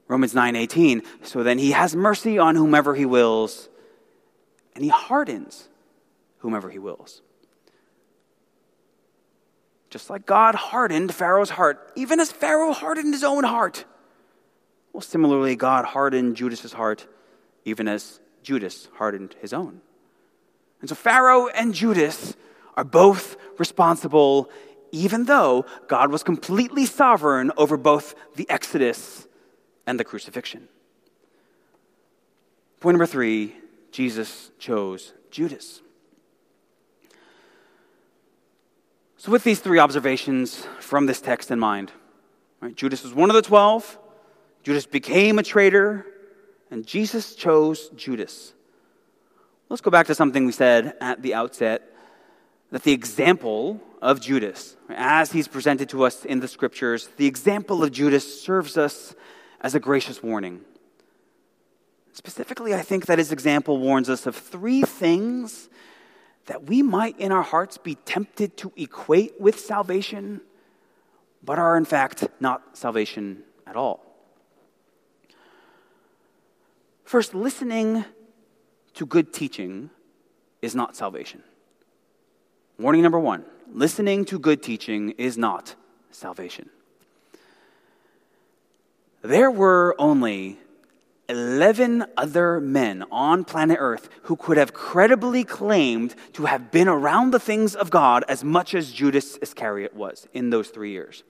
[0.08, 3.68] Romans 9:18 So then he has mercy on whomever he wills
[4.74, 5.68] and he hardens
[6.38, 7.22] whomever he wills.
[9.90, 13.84] Just like God hardened Pharaoh's heart, even as Pharaoh hardened his own heart.
[14.92, 17.06] Well, similarly, God hardened Judas's heart,
[17.64, 19.82] even as Judas hardened his own.
[20.80, 22.34] And so Pharaoh and Judas
[22.78, 24.48] are both responsible
[24.90, 29.28] even though God was completely sovereign over both the Exodus
[29.86, 30.66] and the crucifixion.
[32.80, 33.54] Point number three
[33.92, 35.82] Jesus chose Judas.
[39.18, 41.92] So, with these three observations from this text in mind,
[42.62, 43.98] right, Judas was one of the twelve,
[44.62, 46.06] Judas became a traitor,
[46.70, 48.52] and Jesus chose Judas.
[49.68, 51.92] Let's go back to something we said at the outset
[52.70, 57.82] that the example of Judas, as he's presented to us in the scriptures, the example
[57.82, 59.14] of Judas serves us
[59.60, 60.60] as a gracious warning.
[62.12, 65.68] Specifically, I think that his example warns us of three things
[66.46, 70.40] that we might in our hearts be tempted to equate with salvation,
[71.42, 74.07] but are in fact not salvation at all.
[77.08, 78.04] First, listening
[78.92, 79.88] to good teaching
[80.60, 81.42] is not salvation.
[82.78, 85.74] Warning number one listening to good teaching is not
[86.10, 86.68] salvation.
[89.22, 90.58] There were only
[91.30, 97.30] 11 other men on planet Earth who could have credibly claimed to have been around
[97.30, 101.24] the things of God as much as Judas Iscariot was in those three years.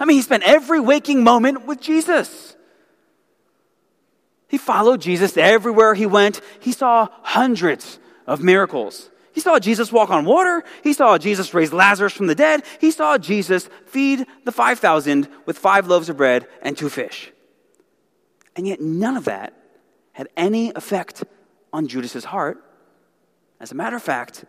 [0.00, 2.55] I mean, he spent every waking moment with Jesus.
[4.48, 6.40] He followed Jesus everywhere he went.
[6.60, 9.10] He saw hundreds of miracles.
[9.32, 10.64] He saw Jesus walk on water.
[10.82, 12.64] He saw Jesus raise Lazarus from the dead.
[12.80, 17.32] He saw Jesus feed the 5,000 with five loaves of bread and two fish.
[18.56, 19.52] And yet, none of that
[20.12, 21.24] had any effect
[21.72, 22.64] on Judas's heart.
[23.60, 24.46] As a matter of fact,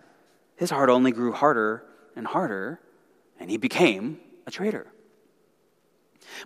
[0.56, 1.84] his heart only grew harder
[2.16, 2.80] and harder,
[3.40, 4.88] and he became a traitor.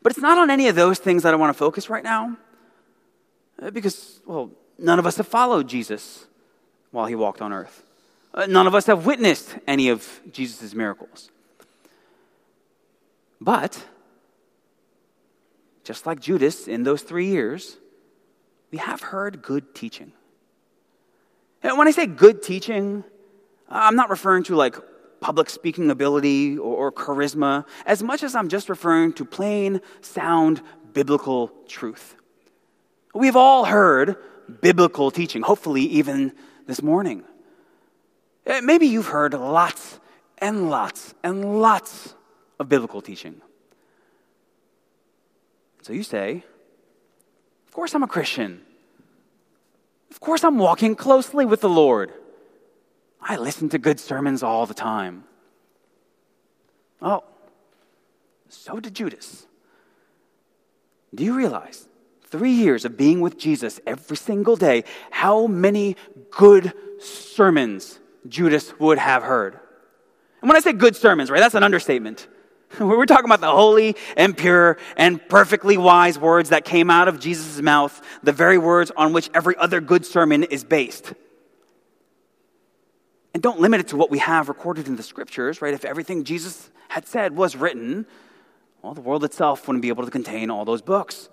[0.02, 2.38] But it's not on any of those things that I want to focus right now,
[3.70, 6.26] because, well, none of us have followed Jesus
[6.90, 7.84] while he walked on earth.
[8.34, 11.30] Uh, none of us have witnessed any of Jesus' miracles.
[13.40, 13.86] But,
[15.84, 17.78] just like Judas in those three years,
[18.72, 20.14] we have heard good teaching.
[21.62, 23.04] And when I say good teaching,
[23.70, 24.76] I'm not referring to like
[25.20, 30.62] public speaking ability or, or charisma, as much as I'm just referring to plain, sound,
[30.94, 32.16] biblical truth.
[33.14, 34.18] We've all heard
[34.62, 36.34] biblical teaching, hopefully, even
[36.68, 37.24] this morning.
[38.46, 40.00] Eh, maybe you've heard lots
[40.38, 42.16] and lots and lots
[42.60, 43.42] of biblical teaching.
[45.82, 46.44] So you say,
[47.68, 48.62] Of course I'm a Christian.
[50.10, 52.14] Of course I'm walking closely with the Lord.
[53.22, 55.24] I listen to good sermons all the time.
[57.02, 57.24] Oh,
[58.50, 59.48] so did Judas.
[61.14, 61.88] Do you realize,
[62.32, 65.98] three years of being with Jesus every single day, how many
[66.32, 69.60] good sermons Judas would have heard.
[70.42, 72.28] And when I say good sermons, right, that's an understatement.
[72.80, 77.20] We're talking about the holy and pure and perfectly wise words that came out of
[77.20, 81.14] Jesus' mouth, the very words on which every other good sermon is based.
[83.34, 85.74] And don't limit it to what we have recorded in the scriptures, right?
[85.74, 88.06] If everything Jesus had said was written,
[88.82, 91.30] well, the world itself wouldn't be able to contain all those books.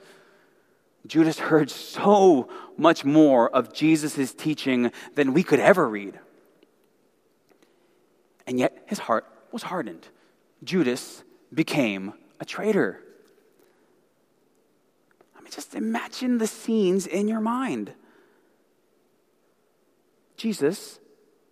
[1.08, 6.18] Judas heard so much more of Jesus' teaching than we could ever read
[8.48, 10.08] and yet his heart was hardened.
[10.64, 12.98] Judas became a traitor.
[15.36, 17.92] I mean, just imagine the scenes in your mind.
[20.38, 20.98] Jesus,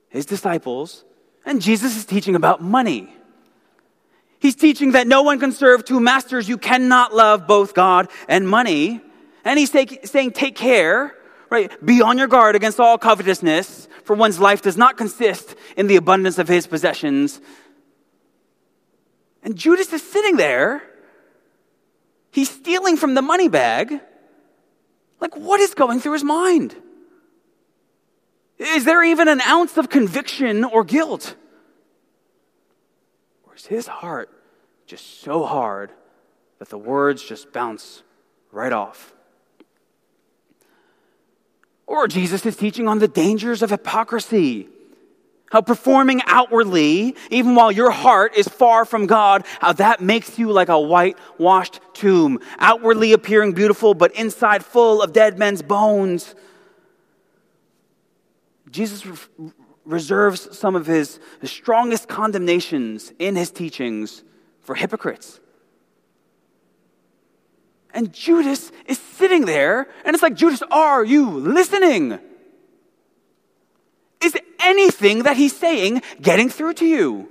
[0.09, 1.05] his disciples,
[1.45, 3.14] and Jesus is teaching about money.
[4.38, 6.49] He's teaching that no one can serve two masters.
[6.49, 9.03] You cannot love both God and money.
[9.46, 11.14] And he's take, saying, take care,
[11.50, 11.70] right?
[11.87, 15.94] Be on your guard against all covetousness for one's life does not consist in the
[15.94, 17.40] abundance of his possessions.
[19.44, 20.82] And Judas is sitting there.
[22.32, 24.00] He's stealing from the money bag.
[25.20, 26.74] Like, what is going through his mind?
[28.59, 31.37] Is there even an ounce of conviction or guilt?
[33.46, 34.28] Or is his heart
[34.87, 35.92] just so hard
[36.59, 38.02] that the words just bounce
[38.50, 39.12] right off?
[41.87, 44.69] Or Jesus is teaching on the dangers of hypocrisy.
[45.50, 50.50] How performing outwardly, even while your heart is far from God, how that makes you
[50.50, 56.35] like a whitewashed tomb, outwardly appearing beautiful, but inside full of dead men's bones.
[58.71, 59.52] Jesus re-
[59.85, 64.25] reserves some of his, his strongest condemnations in his teachings
[64.63, 65.38] for hypocrites.
[67.97, 72.19] And Judas is sitting there, and it's like, Judas, are you listening?
[74.23, 77.31] Is anything that he's saying getting through to you?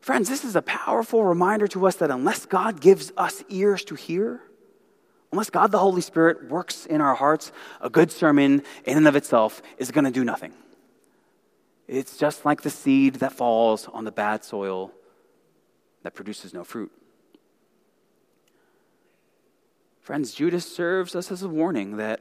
[0.00, 3.94] Friends, this is a powerful reminder to us that unless God gives us ears to
[3.94, 4.40] hear,
[5.30, 9.14] unless God the Holy Spirit works in our hearts, a good sermon in and of
[9.14, 10.52] itself is going to do nothing.
[11.86, 14.90] It's just like the seed that falls on the bad soil
[16.02, 16.90] that produces no fruit.
[20.04, 22.20] Friends, Judas serves us as a warning that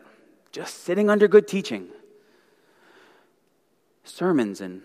[0.54, 1.90] just sitting under good teaching,
[4.06, 4.84] sermons and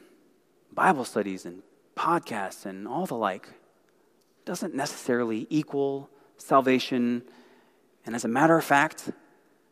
[0.73, 1.63] Bible studies and
[1.97, 3.51] podcasts and all the like
[4.45, 7.23] doesn't necessarily equal salvation.
[8.05, 9.13] And as a matter of fact,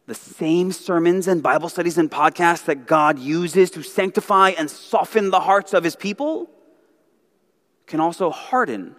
[0.07, 5.31] the same sermons and Bible studies and podcasts that God uses to sanctify and soften
[5.31, 6.49] the hearts of his people
[7.89, 8.95] can also harden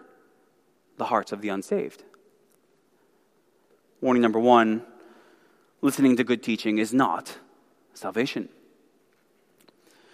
[0.97, 2.03] the hearts of the unsaved.
[4.01, 4.83] Warning number one
[5.81, 7.37] listening to good teaching is not
[7.93, 8.49] salvation.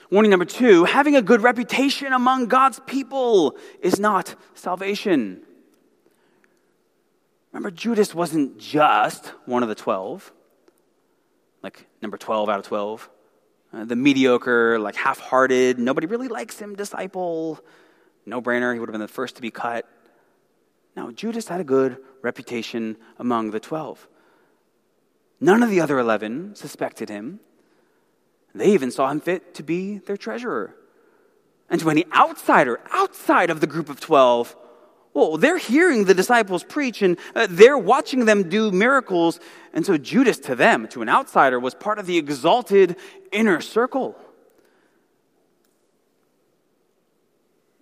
[0.09, 5.41] Warning number two having a good reputation among God's people is not salvation.
[7.51, 10.33] Remember, Judas wasn't just one of the 12,
[11.61, 13.09] like number 12 out of 12.
[13.71, 17.59] Uh, the mediocre, like half hearted, nobody really likes him disciple.
[18.25, 19.87] No brainer, he would have been the first to be cut.
[20.95, 24.07] Now, Judas had a good reputation among the 12.
[25.39, 27.39] None of the other 11 suspected him.
[28.55, 30.75] They even saw him fit to be their treasurer.
[31.69, 34.55] And to any outsider, outside of the group of 12,
[35.13, 39.39] well, they're hearing the disciples preach and uh, they're watching them do miracles.
[39.73, 42.95] And so Judas, to them, to an outsider, was part of the exalted
[43.31, 44.15] inner circle.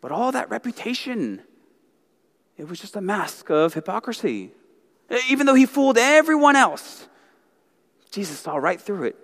[0.01, 1.41] But all that reputation,
[2.61, 4.51] it was just a mask of hypocrisy.
[5.27, 7.07] Even though he fooled everyone else,
[8.11, 9.15] Jesus saw right through it.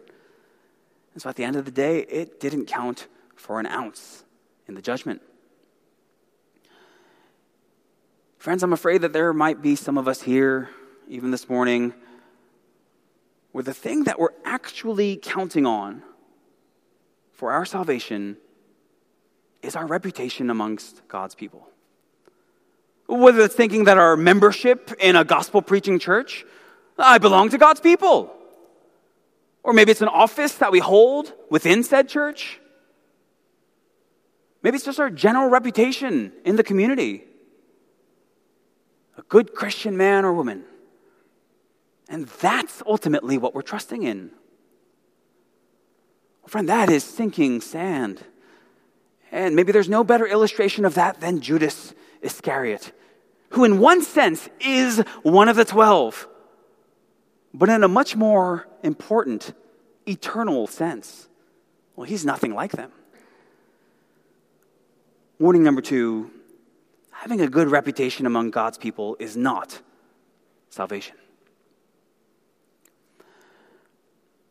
[1.14, 4.24] And so at the end of the day, it didn't count for an ounce
[4.68, 5.22] in the judgment.
[8.40, 10.72] Friends, I'm afraid that there might be some of us here,
[11.08, 11.94] even this morning,
[13.52, 16.02] where the thing that we're actually counting on
[17.34, 18.38] for our salvation
[19.62, 21.70] is our reputation amongst God's people.
[23.08, 26.46] Whether it's thinking that our membership in a gospel preaching church,
[26.98, 28.34] I belong to God's people.
[29.64, 32.60] Or maybe it's an office that we hold within said church.
[34.62, 37.24] Maybe it's just our general reputation in the community.
[39.18, 40.64] A good Christian man or woman.
[42.10, 44.32] And that's ultimately what we're trusting in.
[46.48, 48.24] Friend, that is sinking sand.
[49.32, 52.92] And maybe there's no better illustration of that than Judas Iscariot,
[53.52, 56.28] who, in one sense, is one of the twelve
[57.58, 59.54] but in a much more important,
[60.08, 61.28] eternal sense.
[61.96, 62.92] Well, he's nothing like them.
[65.40, 66.32] Warning number two
[67.12, 69.82] having a good reputation among God's people is not
[70.70, 71.16] salvation.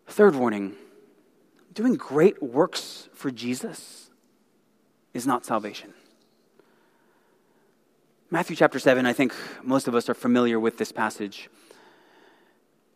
[0.09, 0.75] Third warning
[1.73, 4.11] doing great works for Jesus
[5.15, 5.95] is not salvation.
[8.29, 11.49] Matthew chapter 7, I think most of us are familiar with this passage.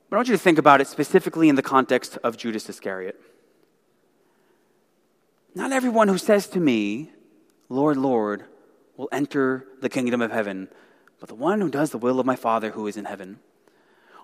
[0.09, 3.21] But I want you to think about it specifically in the context of Judas Iscariot.
[5.55, 7.13] Not everyone who says to me,
[7.69, 8.45] Lord, Lord,
[8.97, 10.69] will enter the kingdom of heaven,
[11.21, 13.39] but the one who does the will of my Father who is in heaven.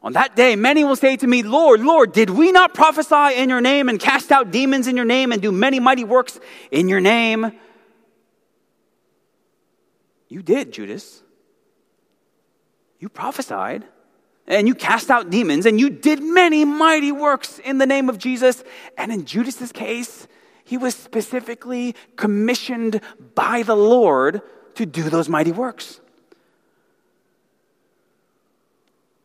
[0.03, 3.49] On that day, many will say to me, Lord, Lord, did we not prophesy in
[3.49, 6.41] your name and cast out demons in your name and do many mighty works
[6.73, 7.53] in your name?
[10.29, 11.23] You did, Judas.
[12.99, 13.85] You prophesied
[14.47, 18.19] and you cast out demons and you did many mighty works in the name of
[18.19, 18.65] Jesus.
[18.97, 20.27] And in Judas's case,
[20.65, 23.01] he was specifically commissioned
[23.35, 24.43] by the Lord
[24.75, 26.01] to do those mighty works.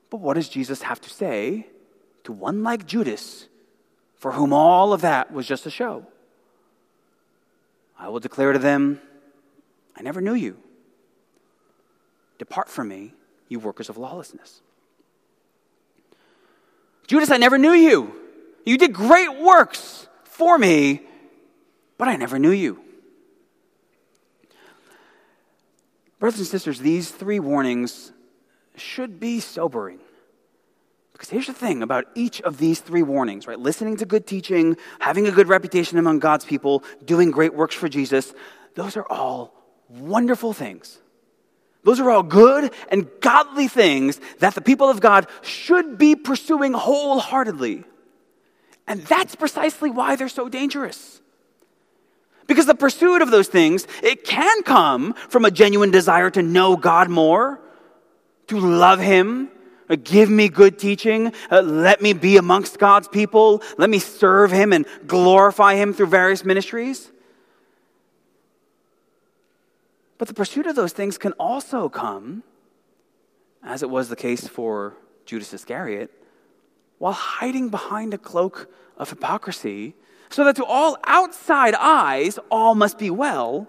[0.10, 1.68] But what does Jesus have to say
[2.26, 3.47] to one like Judas,
[4.18, 6.06] for whom all of that was just a show?
[7.97, 8.99] I will declare to them,
[9.95, 10.58] I never knew you.
[12.42, 13.14] Depart from me,
[13.50, 14.62] you workers of lawlessness.
[17.06, 18.16] Judas, I never knew you.
[18.66, 21.04] You did great works for me,
[22.00, 22.84] but I never knew you.
[26.18, 28.12] Brothers and sisters, these three warnings
[28.76, 30.00] should be sobering.
[31.14, 33.60] Because here's the thing about each of these three warnings, right?
[33.60, 37.88] Listening to good teaching, having a good reputation among God's people, doing great works for
[37.88, 38.34] Jesus,
[38.74, 39.54] those are all
[39.88, 40.98] wonderful things.
[41.84, 46.74] Those are all good and godly things that the people of God should be pursuing
[46.74, 47.84] wholeheartedly.
[48.88, 51.22] And that's precisely why they're so dangerous.
[52.48, 56.76] Because the pursuit of those things, it can come from a genuine desire to know
[56.76, 57.62] God more,
[58.48, 59.50] to love Him,
[59.90, 64.52] uh, give me good teaching, uh, let me be amongst God's people, let me serve
[64.52, 67.12] Him and glorify Him through various ministries.
[70.22, 72.44] But the pursuit of those things can also come,
[73.64, 74.96] as it was the case for
[75.26, 76.12] Judas Iscariot,
[77.00, 79.96] while hiding behind a cloak of hypocrisy,
[80.30, 83.68] so that to all outside eyes, all must be well.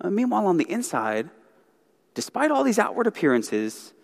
[0.00, 1.30] Uh, meanwhile, on the inside,
[2.14, 3.94] despite all these outward appearances,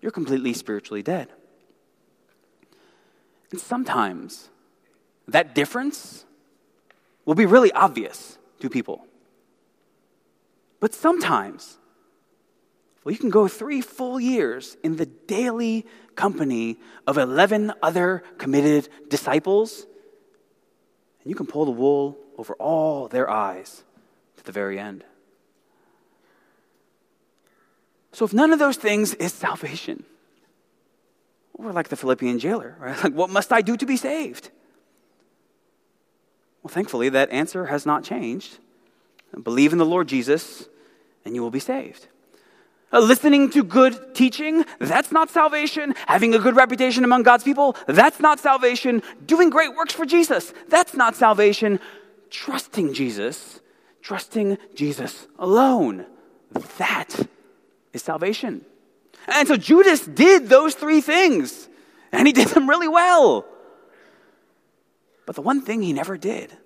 [0.00, 1.28] you're completely spiritually dead.
[3.50, 4.48] And sometimes
[5.28, 6.24] that difference
[7.26, 9.06] will be really obvious to people.
[10.84, 11.78] But sometimes,
[13.02, 16.76] well, you can go three full years in the daily company
[17.06, 19.86] of 11 other committed disciples,
[21.22, 23.82] and you can pull the wool over all their eyes
[24.36, 25.04] to the very end.
[28.12, 30.04] So, if none of those things is salvation,
[31.56, 32.94] we're like the Philippian jailer, right?
[33.04, 34.50] Like, what must I do to be saved?
[36.62, 38.58] Well, thankfully, that answer has not changed.
[39.42, 40.68] Believe in the Lord Jesus
[41.24, 42.08] and you will be saved.
[42.92, 45.94] Uh, listening to good teaching, that's not salvation.
[46.06, 49.02] Having a good reputation among God's people, that's not salvation.
[49.26, 51.80] Doing great works for Jesus, that's not salvation.
[52.30, 53.60] Trusting Jesus,
[54.00, 56.06] trusting Jesus alone,
[56.78, 57.26] that
[57.92, 58.64] is salvation.
[59.26, 61.68] And so Judas did those three things,
[62.12, 63.44] and he did them really well.
[65.26, 66.56] But the one thing he never did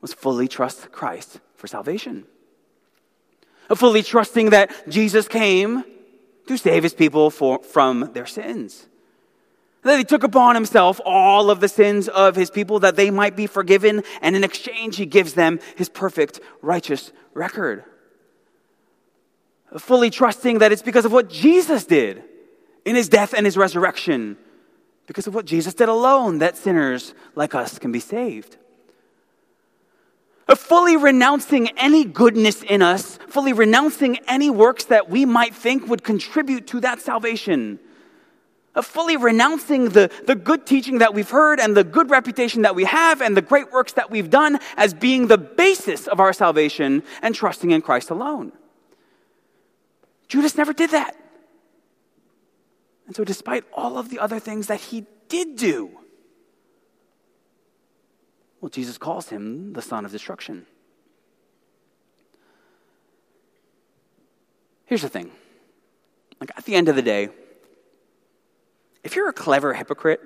[0.00, 2.26] was fully trust Christ for salvation
[3.76, 5.84] fully trusting that Jesus came
[6.46, 8.86] to save his people for, from their sins.
[9.82, 13.36] That he took upon himself all of the sins of his people that they might
[13.36, 17.84] be forgiven, and in exchange, he gives them his perfect, righteous record.
[19.78, 22.24] Fully trusting that it's because of what Jesus did
[22.84, 24.36] in his death and his resurrection,
[25.06, 28.56] because of what Jesus did alone, that sinners like us can be saved
[30.56, 36.02] fully renouncing any goodness in us, fully renouncing any works that we might think would
[36.02, 37.78] contribute to that salvation.
[38.82, 42.84] Fully renouncing the, the good teaching that we've heard and the good reputation that we
[42.84, 47.02] have and the great works that we've done as being the basis of our salvation
[47.20, 48.52] and trusting in Christ alone.
[50.28, 51.16] Judas never did that.
[53.06, 55.99] And so, despite all of the other things that he did do,
[58.60, 60.66] well, Jesus calls him the son of destruction.
[64.86, 65.30] Here's the thing
[66.40, 67.28] like, at the end of the day,
[69.04, 70.20] if you're a clever hypocrite,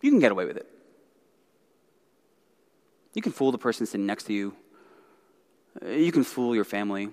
[0.00, 0.66] you can get away with it.
[3.14, 4.54] You can fool the person sitting next to you.
[5.86, 7.10] You can fool your family.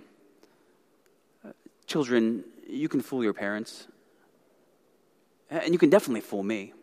[1.86, 3.88] Children, you can fool your parents.
[5.50, 6.74] And you can definitely fool me.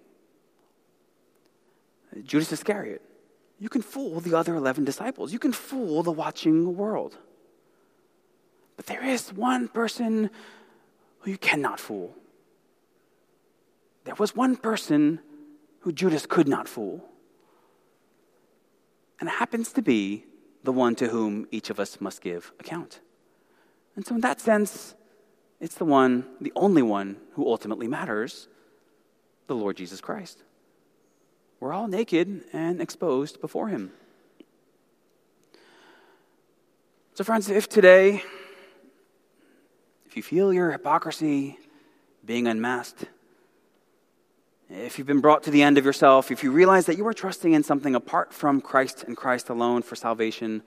[2.25, 3.03] Judas Iscariot.
[3.61, 5.33] You can fool the other 11 disciples.
[5.33, 7.17] You can fool the watching world.
[8.77, 10.31] But there is one person
[11.21, 12.15] who you cannot fool.
[14.05, 15.21] There was one person
[15.81, 17.05] who Judas could not fool.
[19.21, 20.25] And it happens to be
[20.63, 23.01] the one to whom each of us must give account.
[23.97, 24.95] And so, in that sense,
[25.61, 28.47] it's the one, the only one who ultimately matters
[29.49, 30.45] the Lord Jesus Christ.
[31.61, 33.93] We're all naked and exposed before Him.
[37.15, 38.23] So, friends, if today,
[40.07, 41.59] if you feel your hypocrisy
[42.25, 43.07] being unmasked,
[44.71, 47.15] if you've been brought to the end of yourself, if you realize that you are
[47.15, 50.63] trusting in something apart from Christ and Christ alone for salvation,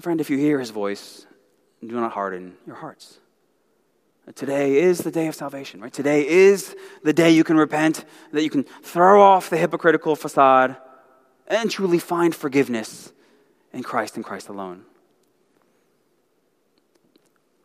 [0.00, 1.26] friend, if you hear his voice,
[1.80, 3.18] do not harden your hearts.
[4.34, 5.92] Today is the day of salvation, right?
[5.92, 10.76] Today is the day you can repent, that you can throw off the hypocritical facade
[11.48, 13.12] and truly find forgiveness
[13.72, 14.84] in Christ and Christ alone.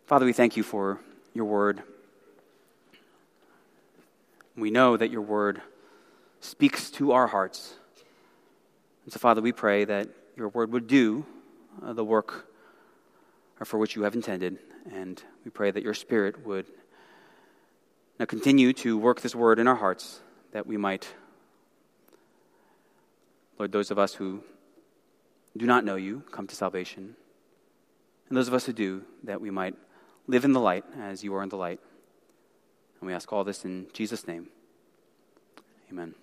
[0.07, 0.99] Father, we thank you for
[1.33, 1.83] your word.
[4.55, 5.61] We know that your word
[6.39, 7.75] speaks to our hearts.
[9.03, 11.25] And so, Father, we pray that your word would do
[11.83, 12.47] uh, the work
[13.63, 14.57] for which you have intended.
[14.91, 16.65] And we pray that your Spirit would
[18.19, 20.19] now continue to work this word in our hearts,
[20.51, 21.07] that we might,
[23.57, 24.43] Lord, those of us who
[25.55, 27.15] do not know you come to salvation,
[28.27, 29.75] and those of us who do, that we might
[30.27, 31.79] live in the light as you are in the light.
[32.99, 34.49] And we ask all this in Jesus' name.
[35.89, 36.13] Amen.